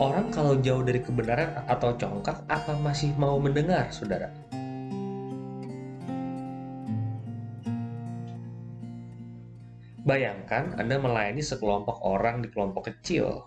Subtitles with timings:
[0.00, 4.32] Orang kalau jauh dari kebenaran atau congkak, apa masih mau mendengar, saudara?
[10.02, 13.44] Bayangkan Anda melayani sekelompok orang di kelompok kecil.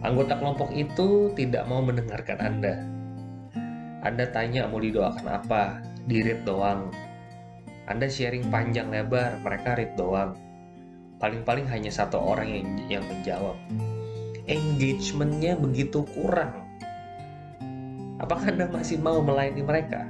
[0.00, 2.74] Anggota kelompok itu tidak mau mendengarkan Anda.
[4.00, 6.88] Anda tanya mau didoakan apa, di read doang.
[7.84, 10.36] Anda sharing panjang lebar, mereka read doang.
[11.20, 13.56] Paling-paling hanya satu orang yang, yang menjawab
[14.44, 16.64] engagementnya begitu kurang.
[18.20, 20.08] Apakah Anda masih mau melayani mereka?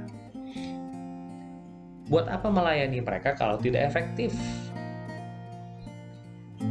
[2.05, 4.35] Buat apa melayani mereka kalau tidak efektif?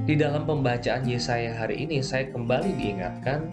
[0.05, 3.51] Di dalam pembacaan Yesaya hari ini, saya kembali diingatkan,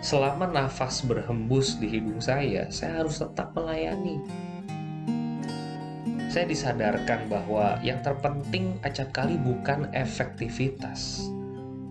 [0.00, 4.18] selama nafas berhembus di hidung saya, saya harus tetap melayani.
[6.32, 11.28] Saya disadarkan bahwa yang terpenting acap kali bukan efektivitas,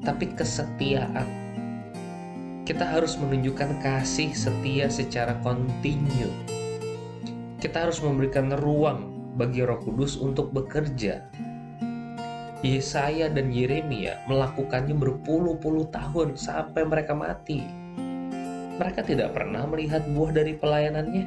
[0.01, 1.41] tapi kesetiaan
[2.61, 6.29] kita harus menunjukkan kasih setia secara kontinu.
[7.57, 11.25] Kita harus memberikan ruang bagi Roh Kudus untuk bekerja.
[12.61, 17.66] Yesaya dan Yeremia melakukannya berpuluh-puluh tahun sampai mereka mati.
[18.78, 21.25] Mereka tidak pernah melihat buah dari pelayanannya.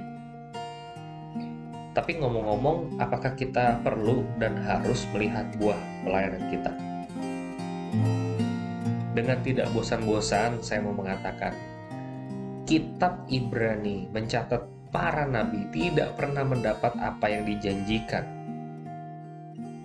[1.94, 6.72] Tapi ngomong-ngomong, apakah kita perlu dan harus melihat buah pelayanan kita?
[9.14, 11.54] Dengan tidak bosan-bosan, saya mau mengatakan,
[12.66, 18.26] Kitab Ibrani mencatat para nabi tidak pernah mendapat apa yang dijanjikan.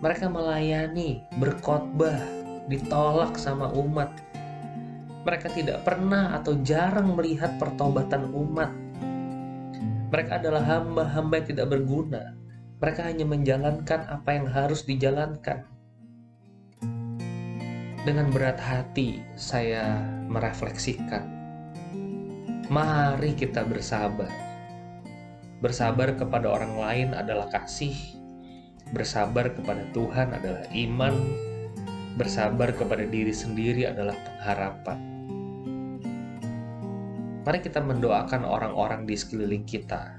[0.02, 2.18] Mereka melayani, berkhotbah,
[2.66, 4.10] ditolak sama umat.
[5.30, 8.74] Mereka tidak pernah atau jarang melihat pertobatan umat.
[10.10, 12.34] Mereka adalah hamba-hamba yang tidak berguna.
[12.82, 15.79] Mereka hanya menjalankan apa yang harus dijalankan
[18.08, 20.00] dengan berat hati saya
[20.32, 21.28] merefleksikan.
[22.72, 24.30] Mari kita bersabar.
[25.60, 27.98] Bersabar kepada orang lain adalah kasih,
[28.96, 31.16] bersabar kepada Tuhan adalah iman,
[32.16, 35.00] bersabar kepada diri sendiri adalah pengharapan.
[37.44, 40.16] Mari kita mendoakan orang-orang di sekeliling kita.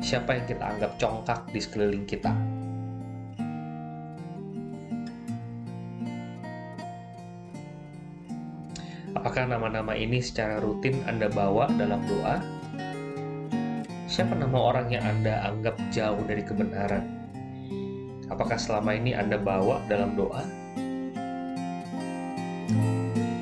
[0.00, 2.53] Siapa yang kita anggap congkak di sekeliling kita?
[9.14, 12.42] Apakah nama-nama ini secara rutin Anda bawa dalam doa?
[14.10, 17.06] Siapa nama orang yang Anda anggap jauh dari kebenaran?
[18.26, 20.42] Apakah selama ini Anda bawa dalam doa?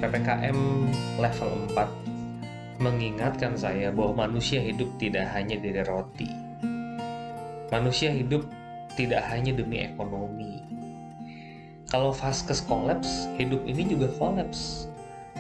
[0.05, 0.59] PPKM
[1.17, 6.29] level 4 mengingatkan saya bahwa manusia hidup tidak hanya dari roti.
[7.73, 8.45] Manusia hidup
[8.93, 10.61] tidak hanya demi ekonomi.
[11.89, 14.92] Kalau vaskes kolaps, hidup ini juga kolaps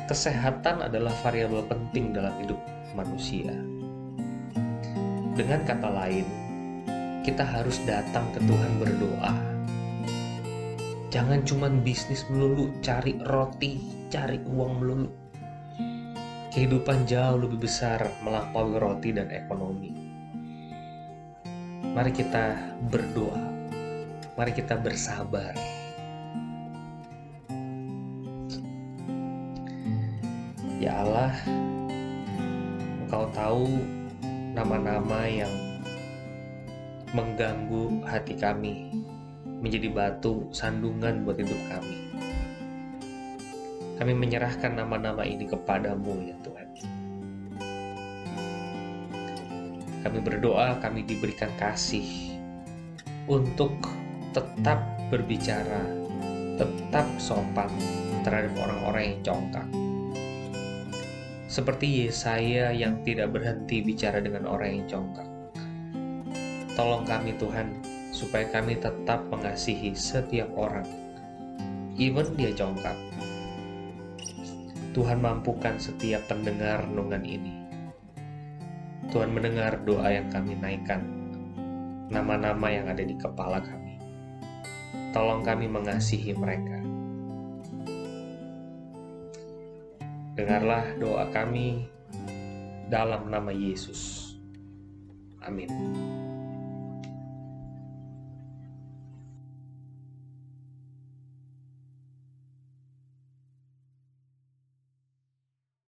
[0.06, 2.58] kesehatan adalah variabel penting dalam hidup
[2.94, 3.52] manusia.
[5.32, 6.26] Dengan kata lain,
[7.22, 9.32] kita harus datang ke Tuhan berdoa.
[11.12, 15.10] Jangan cuma bisnis melulu, cari roti, cari uang melulu.
[16.52, 19.92] Kehidupan jauh lebih besar melampaui roti dan ekonomi.
[21.92, 22.56] Mari kita
[22.92, 23.40] berdoa.
[24.36, 25.81] Mari kita bersabar
[30.82, 31.30] Ya Allah,
[33.06, 33.70] Engkau tahu
[34.50, 35.78] nama-nama yang
[37.14, 38.90] mengganggu hati kami,
[39.62, 42.10] menjadi batu sandungan buat hidup kami.
[43.94, 46.68] Kami menyerahkan nama-nama ini kepadamu ya Tuhan.
[50.02, 52.34] Kami berdoa kami diberikan kasih
[53.30, 53.86] untuk
[54.34, 54.82] tetap
[55.14, 55.86] berbicara,
[56.58, 57.70] tetap sopan
[58.26, 59.91] terhadap orang-orang yang congkak.
[61.52, 65.28] Seperti Yesaya yang tidak berhenti bicara dengan orang yang congkak.
[66.72, 67.76] Tolong kami Tuhan,
[68.08, 70.88] supaya kami tetap mengasihi setiap orang,
[72.00, 72.96] even dia congkak.
[74.96, 77.62] Tuhan mampukan setiap pendengar renungan ini
[79.12, 81.04] Tuhan mendengar doa yang kami naikkan,
[82.08, 84.00] nama-nama yang ada di kepala kami.
[85.12, 86.80] Tolong kami mengasihi mereka.
[90.42, 91.86] Dengarlah doa kami
[92.90, 94.34] dalam nama Yesus.
[95.38, 95.70] Amin.